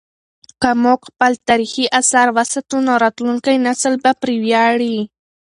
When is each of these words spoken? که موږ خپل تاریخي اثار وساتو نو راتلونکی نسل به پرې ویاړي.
که 0.61 0.69
موږ 0.83 0.99
خپل 1.09 1.31
تاریخي 1.47 1.85
اثار 1.99 2.27
وساتو 2.37 2.75
نو 2.85 2.93
راتلونکی 3.03 3.55
نسل 3.67 3.93
به 4.03 4.11
پرې 4.21 4.35
ویاړي. 4.43 4.97